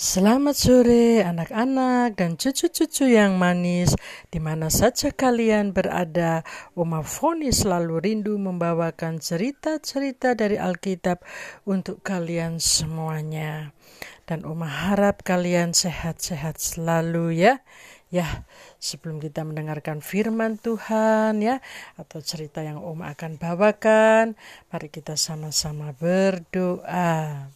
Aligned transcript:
Selamat 0.00 0.56
sore 0.56 1.20
anak-anak 1.20 2.16
dan 2.16 2.40
cucu-cucu 2.40 3.04
yang 3.04 3.36
manis 3.36 3.92
di 4.32 4.40
mana 4.40 4.72
saja 4.72 5.12
kalian 5.12 5.76
berada. 5.76 6.40
Oma 6.72 7.04
Foni 7.04 7.52
selalu 7.52 8.00
rindu 8.00 8.40
membawakan 8.40 9.20
cerita-cerita 9.20 10.32
dari 10.32 10.56
Alkitab 10.56 11.20
untuk 11.68 12.00
kalian 12.00 12.56
semuanya. 12.64 13.76
Dan 14.24 14.48
Oma 14.48 14.72
harap 14.88 15.20
kalian 15.20 15.76
sehat-sehat 15.76 16.56
selalu 16.56 17.36
ya. 17.36 17.60
Ya, 18.08 18.48
sebelum 18.80 19.20
kita 19.20 19.44
mendengarkan 19.44 20.00
firman 20.00 20.56
Tuhan 20.56 21.44
ya 21.44 21.60
atau 22.00 22.24
cerita 22.24 22.64
yang 22.64 22.80
Oma 22.80 23.12
akan 23.12 23.36
bawakan, 23.36 24.32
mari 24.72 24.88
kita 24.88 25.20
sama-sama 25.20 25.92
berdoa. 25.92 27.52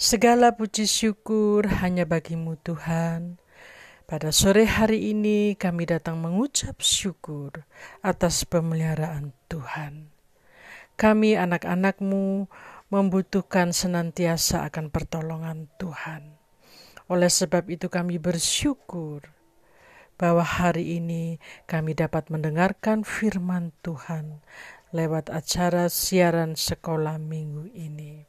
Segala 0.00 0.56
puji 0.56 0.88
syukur 0.88 1.68
hanya 1.84 2.08
bagimu 2.08 2.56
Tuhan. 2.64 3.36
Pada 4.08 4.32
sore 4.32 4.64
hari 4.64 5.12
ini 5.12 5.52
kami 5.60 5.84
datang 5.84 6.24
mengucap 6.24 6.80
syukur 6.80 7.68
atas 8.00 8.48
pemeliharaan 8.48 9.36
Tuhan. 9.52 10.08
Kami 10.96 11.36
anak-anakmu 11.36 12.48
membutuhkan 12.88 13.76
senantiasa 13.76 14.64
akan 14.72 14.88
pertolongan 14.88 15.68
Tuhan. 15.76 16.32
Oleh 17.12 17.28
sebab 17.28 17.68
itu 17.68 17.92
kami 17.92 18.16
bersyukur 18.16 19.28
bahwa 20.16 20.48
hari 20.48 20.96
ini 20.96 21.36
kami 21.68 21.92
dapat 21.92 22.32
mendengarkan 22.32 23.04
firman 23.04 23.76
Tuhan 23.84 24.40
lewat 24.96 25.28
acara 25.28 25.92
siaran 25.92 26.56
sekolah 26.56 27.20
minggu 27.20 27.68
ini. 27.76 28.24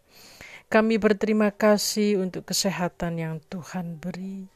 Kami 0.72 0.96
berterima 0.96 1.52
kasih 1.52 2.24
untuk 2.24 2.48
kesehatan 2.48 3.20
yang 3.20 3.44
Tuhan 3.52 4.00
beri, 4.00 4.48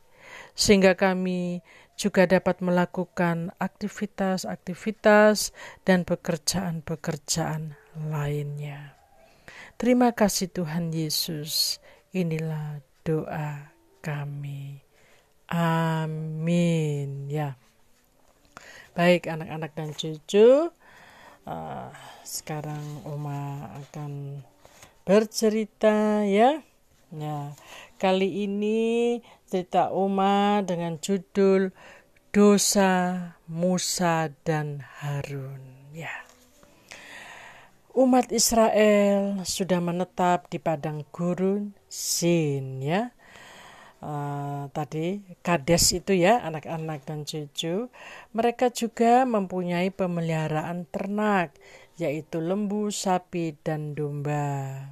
sehingga 0.56 0.96
kami 0.96 1.60
juga 2.00 2.24
dapat 2.24 2.64
melakukan 2.64 3.52
aktivitas-aktivitas 3.60 5.52
dan 5.84 6.08
pekerjaan-pekerjaan 6.08 7.76
lainnya. 8.08 8.96
Terima 9.76 10.16
kasih 10.16 10.48
Tuhan 10.56 10.96
Yesus. 10.96 11.84
Inilah 12.16 12.80
doa 13.04 13.76
kami. 14.00 14.80
Amin. 15.52 17.28
Ya. 17.28 17.60
Baik 18.96 19.28
anak-anak 19.28 19.76
dan 19.76 19.92
cucu, 19.92 20.72
uh, 21.44 21.92
sekarang 22.24 23.04
Oma 23.04 23.68
akan 23.84 24.40
bercerita 25.06 26.26
ya. 26.26 26.66
Nah, 27.14 27.54
kali 28.02 28.50
ini 28.50 29.22
cerita 29.46 29.94
Oma 29.94 30.66
dengan 30.66 30.98
judul 30.98 31.70
Dosa 32.34 33.22
Musa 33.48 34.34
dan 34.44 34.84
Harun 35.00 35.94
ya. 35.94 36.12
Umat 37.96 38.28
Israel 38.36 39.40
sudah 39.48 39.80
menetap 39.80 40.52
di 40.52 40.60
padang 40.60 41.08
gurun 41.16 41.72
Sin 41.88 42.84
ya. 42.84 43.16
Uh, 44.04 44.68
tadi 44.76 45.24
kades 45.40 45.96
itu 45.96 46.14
ya 46.14 46.44
anak-anak 46.44 47.08
dan 47.08 47.26
cucu 47.26 47.90
mereka 48.36 48.70
juga 48.70 49.24
mempunyai 49.26 49.90
pemeliharaan 49.90 50.86
ternak 50.92 51.56
yaitu 51.96 52.44
lembu, 52.44 52.92
sapi, 52.92 53.56
dan 53.64 53.96
domba. 53.96 54.92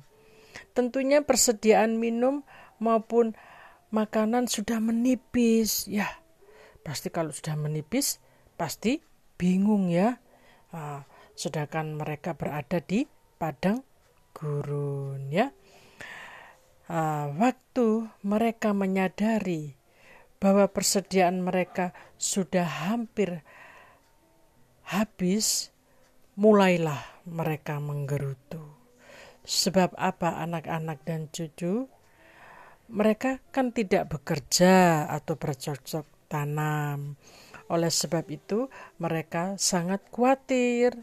Tentunya 0.74 1.22
persediaan 1.22 2.00
minum 2.00 2.48
maupun 2.80 3.36
makanan 3.94 4.48
sudah 4.50 4.80
menipis. 4.80 5.86
Ya, 5.86 6.08
pasti 6.82 7.12
kalau 7.12 7.30
sudah 7.30 7.60
menipis, 7.60 8.24
pasti 8.56 9.04
bingung 9.36 9.92
ya. 9.92 10.24
Nah, 10.74 11.06
sedangkan 11.36 11.98
mereka 11.98 12.34
berada 12.34 12.82
di 12.82 13.06
padang 13.38 13.84
gurun 14.34 15.30
ya. 15.30 15.52
Nah, 16.90 17.34
waktu 17.36 18.08
mereka 18.22 18.72
menyadari 18.72 19.74
bahwa 20.38 20.68
persediaan 20.70 21.42
mereka 21.42 21.96
sudah 22.22 22.68
hampir 22.92 23.42
habis, 24.86 25.73
mulailah 26.34 27.02
mereka 27.30 27.78
menggerutu. 27.78 28.62
Sebab 29.44 29.94
apa 30.00 30.40
anak-anak 30.40 31.04
dan 31.04 31.28
cucu? 31.30 31.92
Mereka 32.88 33.44
kan 33.52 33.72
tidak 33.76 34.12
bekerja 34.12 35.08
atau 35.08 35.36
bercocok 35.36 36.06
tanam. 36.32 37.20
Oleh 37.72 37.92
sebab 37.92 38.28
itu, 38.32 38.68
mereka 39.00 39.56
sangat 39.60 40.04
khawatir. 40.12 40.96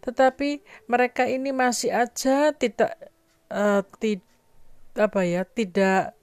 Tetapi 0.00 0.64
mereka 0.88 1.28
ini 1.28 1.52
masih 1.52 1.92
aja 1.92 2.56
tidak 2.56 2.96
uh, 3.52 3.84
tid, 4.00 4.24
apa 4.96 5.20
ya, 5.26 5.42
tidak 5.44 6.16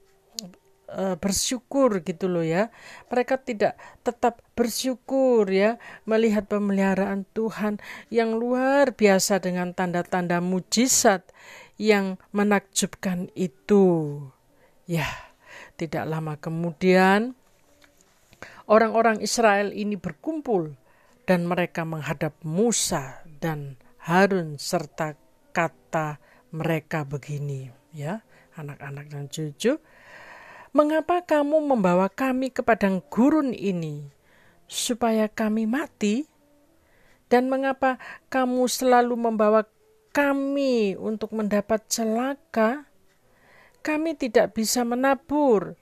uh, 0.98 1.14
bersyukur 1.14 2.02
gitu 2.02 2.26
loh 2.26 2.42
ya. 2.42 2.74
Mereka 3.06 3.38
tidak 3.46 3.78
tetap 4.02 4.42
bersyukur 4.58 5.46
ya 5.46 5.78
melihat 6.02 6.50
pemeliharaan 6.50 7.22
Tuhan 7.30 7.78
yang 8.10 8.34
luar 8.34 8.98
biasa 8.98 9.38
dengan 9.38 9.70
tanda-tanda 9.70 10.42
mujizat 10.42 11.22
yang 11.78 12.18
menakjubkan 12.34 13.30
itu. 13.38 14.18
Ya, 14.90 15.06
tidak 15.78 16.10
lama 16.10 16.34
kemudian 16.34 17.38
orang-orang 18.66 19.22
Israel 19.22 19.70
ini 19.70 19.94
berkumpul 19.94 20.74
dan 21.28 21.46
mereka 21.46 21.86
menghadap 21.86 22.34
Musa 22.42 23.22
dan 23.38 23.78
Harun 24.02 24.56
serta 24.56 25.14
kata 25.52 26.16
mereka 26.50 27.04
begini 27.04 27.68
ya 27.92 28.24
anak-anak 28.56 29.06
dan 29.12 29.24
cucu 29.28 29.76
Mengapa 30.78 31.26
kamu 31.26 31.74
membawa 31.74 32.06
kami 32.06 32.54
ke 32.54 32.62
padang 32.62 33.02
gurun 33.10 33.50
ini, 33.50 34.14
supaya 34.70 35.26
kami 35.26 35.66
mati? 35.66 36.30
Dan 37.26 37.50
mengapa 37.50 37.98
kamu 38.30 38.70
selalu 38.70 39.18
membawa 39.18 39.66
kami 40.14 40.94
untuk 40.94 41.34
mendapat 41.34 41.82
celaka? 41.90 42.86
Kami 43.82 44.14
tidak 44.22 44.54
bisa 44.54 44.86
menabur, 44.86 45.74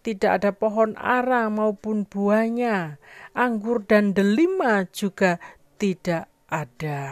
tidak 0.00 0.40
ada 0.40 0.56
pohon 0.56 0.96
ara 0.96 1.52
maupun 1.52 2.08
buahnya, 2.08 2.96
anggur 3.36 3.84
dan 3.84 4.16
delima 4.16 4.88
juga 4.88 5.36
tidak 5.76 6.24
ada. 6.48 7.04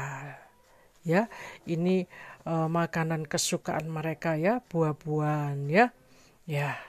Ya, 1.04 1.28
ini 1.68 2.08
uh, 2.48 2.64
makanan 2.72 3.28
kesukaan 3.28 3.92
mereka 3.92 4.40
ya, 4.40 4.64
buah-buahan 4.72 5.68
ya. 5.68 5.92
Ya, 6.48 6.80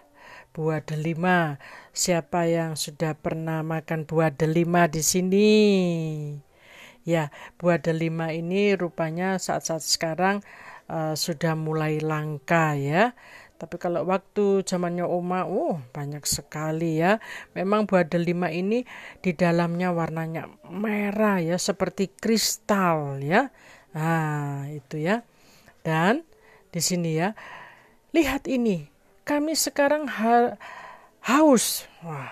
buah 0.57 0.81
delima. 0.81 1.61
Siapa 1.93 2.49
yang 2.49 2.73
sudah 2.73 3.13
pernah 3.13 3.61
makan 3.61 4.09
buah 4.09 4.33
delima 4.33 4.89
di 4.89 5.05
sini? 5.05 5.49
Ya, 7.05 7.29
buah 7.61 7.77
delima 7.77 8.33
ini 8.33 8.73
rupanya 8.73 9.37
saat-saat 9.37 9.85
sekarang 9.85 10.41
uh, 10.89 11.13
sudah 11.13 11.53
mulai 11.53 12.01
langka 12.01 12.73
ya. 12.73 13.13
Tapi 13.57 13.77
kalau 13.77 14.05
waktu 14.09 14.65
zamannya 14.65 15.05
Oma, 15.05 15.45
uh 15.45 15.77
banyak 15.93 16.25
sekali 16.25 17.01
ya. 17.01 17.21
Memang 17.53 17.85
buah 17.85 18.09
delima 18.09 18.49
ini 18.49 18.81
di 19.21 19.37
dalamnya 19.37 19.93
warnanya 19.93 20.49
merah 20.73 21.37
ya, 21.37 21.61
seperti 21.61 22.09
kristal 22.17 23.21
ya. 23.21 23.53
Nah, 23.93 24.65
itu 24.73 24.97
ya. 25.05 25.21
Dan 25.85 26.25
di 26.73 26.81
sini 26.81 27.17
ya, 27.17 27.37
lihat 28.13 28.45
ini 28.49 28.96
kami 29.27 29.59
sekarang 29.59 30.07
ha 30.07 30.55
haus 31.27 31.83
Wah. 31.99 32.31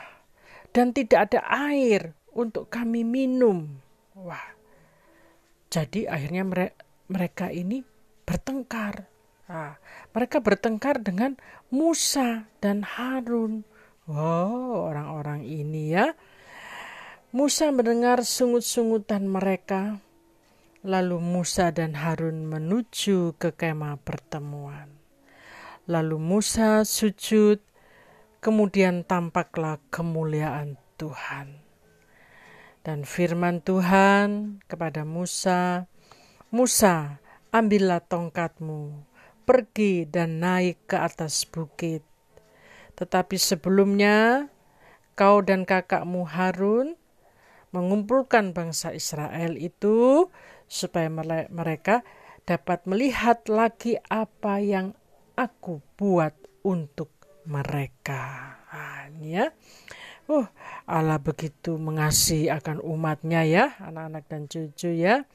dan 0.72 0.96
tidak 0.96 1.28
ada 1.32 1.44
air 1.52 2.16
untuk 2.32 2.72
kami 2.72 3.04
minum. 3.04 3.84
Wah. 4.16 4.56
Jadi 5.68 6.08
akhirnya 6.08 6.48
mere 6.48 6.68
mereka 7.12 7.52
ini 7.52 7.84
bertengkar. 8.24 9.12
Nah, 9.46 9.78
mereka 10.16 10.40
bertengkar 10.40 11.04
dengan 11.04 11.36
Musa 11.70 12.48
dan 12.64 12.82
Harun. 12.82 13.68
Wow, 14.08 14.90
orang-orang 14.90 15.44
ini 15.44 15.94
ya. 15.94 16.16
Musa 17.36 17.70
mendengar 17.76 18.24
sungut-sungutan 18.24 19.28
mereka. 19.28 20.00
Lalu 20.86 21.18
Musa 21.18 21.74
dan 21.74 21.98
Harun 21.98 22.46
menuju 22.46 23.36
ke 23.42 23.52
kemah 23.52 23.98
pertemuan. 24.02 25.05
Lalu 25.86 26.18
Musa 26.18 26.82
sujud, 26.82 27.62
kemudian 28.42 29.06
tampaklah 29.06 29.78
kemuliaan 29.94 30.82
Tuhan. 30.98 31.62
Dan 32.82 33.06
firman 33.06 33.62
Tuhan 33.62 34.58
kepada 34.66 35.06
Musa, 35.06 35.86
Musa, 36.50 37.22
ambillah 37.54 38.02
tongkatmu, 38.02 39.06
pergi 39.46 40.10
dan 40.10 40.42
naik 40.42 40.90
ke 40.90 40.98
atas 40.98 41.46
bukit. 41.46 42.02
Tetapi 42.98 43.38
sebelumnya 43.38 44.50
kau 45.14 45.46
dan 45.46 45.70
kakakmu 45.70 46.26
Harun 46.26 46.98
mengumpulkan 47.70 48.58
bangsa 48.58 48.90
Israel 48.90 49.54
itu 49.54 50.34
supaya 50.66 51.14
mereka 51.54 52.02
dapat 52.50 52.90
melihat 52.90 53.46
lagi 53.46 54.02
apa 54.10 54.58
yang 54.58 54.98
aku 55.36 55.84
buat 56.00 56.34
untuk 56.66 57.12
mereka. 57.46 58.56
Nah, 58.76 59.08
ya. 59.24 59.46
Uh, 60.26 60.50
Allah 60.90 61.22
begitu 61.22 61.78
mengasihi 61.78 62.50
akan 62.50 62.82
umatnya 62.82 63.46
ya, 63.46 63.78
anak-anak 63.78 64.26
dan 64.26 64.50
cucu 64.50 64.90
ya. 64.98 65.30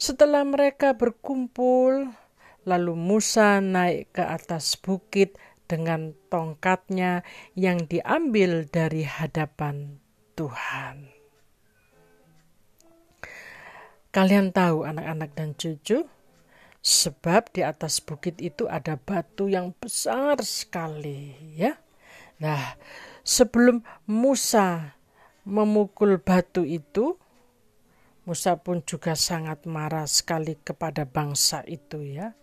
Setelah 0.00 0.40
mereka 0.42 0.96
berkumpul, 0.96 2.08
lalu 2.64 2.92
Musa 2.96 3.60
naik 3.60 4.16
ke 4.16 4.24
atas 4.24 4.80
bukit 4.80 5.36
dengan 5.68 6.16
tongkatnya 6.32 7.22
yang 7.52 7.84
diambil 7.84 8.64
dari 8.66 9.04
hadapan 9.04 10.00
Tuhan. 10.32 11.12
Kalian 14.16 14.48
tahu 14.48 14.88
anak-anak 14.88 15.30
dan 15.36 15.52
cucu, 15.52 16.08
sebab 16.86 17.50
di 17.50 17.66
atas 17.66 17.98
bukit 17.98 18.38
itu 18.38 18.70
ada 18.70 18.94
batu 18.94 19.50
yang 19.50 19.74
besar 19.74 20.38
sekali 20.46 21.34
ya. 21.58 21.74
Nah, 22.38 22.78
sebelum 23.26 23.82
Musa 24.06 24.94
memukul 25.42 26.22
batu 26.22 26.62
itu, 26.62 27.18
Musa 28.22 28.62
pun 28.62 28.86
juga 28.86 29.18
sangat 29.18 29.66
marah 29.66 30.06
sekali 30.06 30.54
kepada 30.62 31.02
bangsa 31.02 31.66
itu 31.66 32.06
ya. 32.06 32.38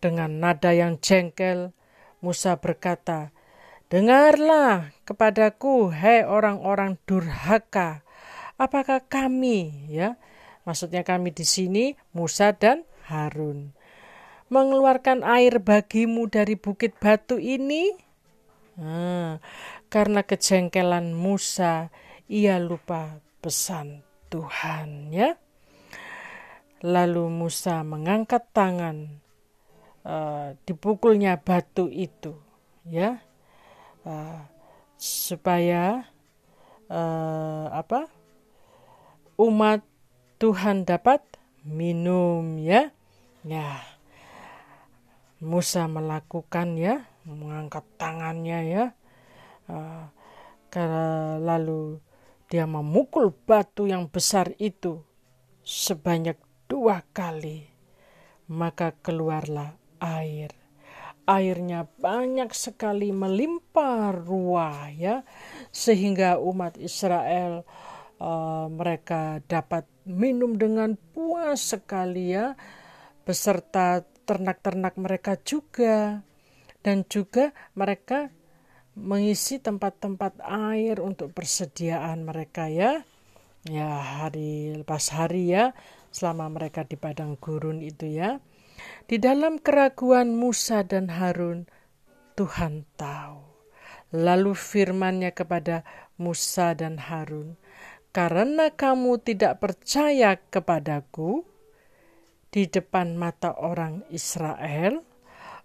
Dengan 0.00 0.40
nada 0.40 0.72
yang 0.72 0.96
jengkel, 0.96 1.76
Musa 2.24 2.56
berkata, 2.56 3.36
Dengarlah 3.92 4.96
kepadaku, 5.04 5.92
hei 5.92 6.24
orang-orang 6.24 6.96
durhaka. 7.04 8.02
Apakah 8.56 9.04
kami, 9.04 9.88
ya, 9.92 10.16
maksudnya 10.64 11.04
kami 11.04 11.30
di 11.30 11.44
sini, 11.44 11.92
Musa 12.16 12.56
dan 12.56 12.88
Harun, 13.06 13.72
mengeluarkan 14.50 15.22
air 15.22 15.62
bagimu 15.62 16.26
dari 16.26 16.58
bukit 16.58 16.98
batu 16.98 17.38
ini? 17.38 17.94
Nah, 18.76 19.40
karena 19.88 20.26
kejengkelan 20.26 21.16
Musa, 21.16 21.88
ia 22.26 22.60
lupa 22.60 23.22
pesan 23.40 24.04
Tuhan, 24.28 25.14
ya. 25.14 25.38
Lalu 26.84 27.32
Musa 27.32 27.80
mengangkat 27.86 28.50
tangan, 28.52 29.22
uh, 30.04 30.52
dipukulnya 30.68 31.40
batu 31.40 31.88
itu, 31.88 32.36
ya 32.84 33.24
uh, 34.06 34.40
supaya 34.96 36.06
uh, 36.88 37.66
apa 37.74 38.08
umat 39.36 39.82
Tuhan 40.40 40.86
dapat 40.86 41.20
minum 41.66 42.56
ya 42.62 42.94
Musa 45.56 45.88
melakukan 45.88 46.76
ya 46.76 47.08
mengangkat 47.24 47.80
tangannya 47.96 48.60
ya. 48.68 48.84
Uh, 49.72 50.04
lalu 51.40 51.96
dia 52.52 52.68
memukul 52.68 53.32
batu 53.32 53.88
yang 53.88 54.04
besar 54.12 54.52
itu 54.60 55.00
sebanyak 55.64 56.36
dua 56.68 57.08
kali 57.16 57.64
maka 58.52 58.92
keluarlah 59.00 59.80
air. 59.96 60.52
Airnya 61.24 61.88
banyak 62.04 62.52
sekali 62.52 63.08
melimpah 63.08 64.12
ruah 64.12 64.92
ya 64.92 65.24
sehingga 65.72 66.36
umat 66.36 66.76
Israel 66.76 67.64
uh, 68.20 68.68
mereka 68.68 69.40
dapat 69.48 69.88
minum 70.04 70.60
dengan 70.60 71.00
puas 71.16 71.72
sekali 71.72 72.36
ya 72.36 72.52
beserta 73.24 74.04
ternak-ternak 74.26 74.98
mereka 74.98 75.38
juga. 75.40 76.26
Dan 76.82 77.02
juga 77.06 77.50
mereka 77.74 78.30
mengisi 78.96 79.58
tempat-tempat 79.58 80.40
air 80.42 80.98
untuk 80.98 81.30
persediaan 81.34 82.26
mereka 82.26 82.66
ya. 82.66 83.02
Ya 83.66 83.98
hari 83.98 84.78
lepas 84.78 85.10
hari 85.10 85.50
ya 85.50 85.74
selama 86.14 86.48
mereka 86.48 86.86
di 86.86 86.94
padang 86.94 87.34
gurun 87.36 87.82
itu 87.82 88.06
ya. 88.06 88.38
Di 89.10 89.18
dalam 89.18 89.58
keraguan 89.58 90.36
Musa 90.36 90.86
dan 90.86 91.10
Harun, 91.10 91.66
Tuhan 92.38 92.88
tahu. 92.94 93.42
Lalu 94.14 94.54
firmannya 94.54 95.34
kepada 95.34 95.82
Musa 96.16 96.72
dan 96.78 96.96
Harun, 96.96 97.58
karena 98.14 98.70
kamu 98.70 99.18
tidak 99.20 99.58
percaya 99.58 100.38
kepadaku 100.48 101.42
di 102.50 102.70
depan 102.70 103.18
mata 103.18 103.54
orang 103.56 104.06
Israel, 104.10 105.02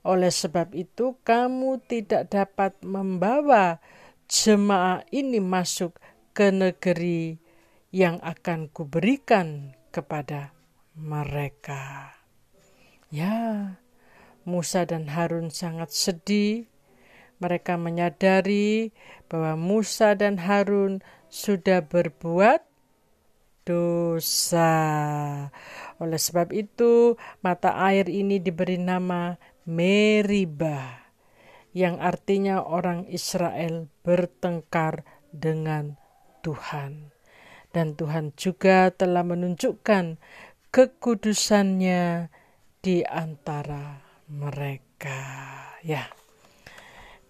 oleh 0.01 0.33
sebab 0.33 0.73
itu 0.73 1.17
kamu 1.21 1.83
tidak 1.85 2.33
dapat 2.33 2.73
membawa 2.81 3.77
jemaah 4.25 5.05
ini 5.13 5.37
masuk 5.37 5.99
ke 6.31 6.49
negeri 6.49 7.37
yang 7.91 8.17
akan 8.23 8.71
kuberikan 8.71 9.75
kepada 9.91 10.55
mereka. 10.95 12.15
Ya, 13.11 13.75
Musa 14.47 14.87
dan 14.87 15.11
Harun 15.11 15.51
sangat 15.51 15.91
sedih. 15.91 16.71
Mereka 17.43 17.75
menyadari 17.75 18.95
bahwa 19.27 19.59
Musa 19.59 20.15
dan 20.15 20.39
Harun 20.39 21.03
sudah 21.27 21.83
berbuat 21.83 22.63
dosa. 23.71 24.73
Oleh 26.03 26.19
sebab 26.19 26.51
itu, 26.51 27.15
mata 27.39 27.79
air 27.79 28.11
ini 28.11 28.43
diberi 28.43 28.75
nama 28.75 29.39
Meriba, 29.63 31.07
yang 31.71 32.01
artinya 32.03 32.65
orang 32.65 33.07
Israel 33.07 33.87
bertengkar 34.03 35.07
dengan 35.31 35.95
Tuhan. 36.43 37.15
Dan 37.71 37.95
Tuhan 37.95 38.35
juga 38.35 38.91
telah 38.91 39.23
menunjukkan 39.23 40.19
kekudusannya 40.75 42.27
di 42.83 43.05
antara 43.07 44.03
mereka. 44.27 45.23
Ya, 45.79 46.11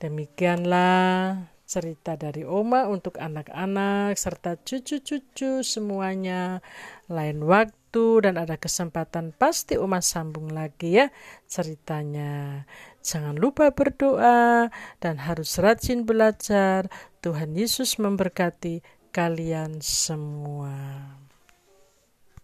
demikianlah 0.02 1.46
cerita 1.72 2.20
dari 2.20 2.44
Oma 2.44 2.92
untuk 2.92 3.16
anak-anak 3.16 4.20
serta 4.20 4.60
cucu-cucu 4.60 5.64
semuanya. 5.64 6.60
Lain 7.08 7.48
waktu 7.48 8.28
dan 8.28 8.36
ada 8.36 8.60
kesempatan 8.60 9.32
pasti 9.32 9.80
Oma 9.80 10.04
sambung 10.04 10.52
lagi 10.52 11.00
ya 11.00 11.08
ceritanya. 11.48 12.68
Jangan 13.00 13.40
lupa 13.40 13.72
berdoa 13.72 14.68
dan 15.00 15.16
harus 15.24 15.56
rajin 15.64 16.04
belajar. 16.04 16.92
Tuhan 17.24 17.56
Yesus 17.56 17.96
memberkati 17.96 18.84
kalian 19.16 19.80
semua. 19.80 21.21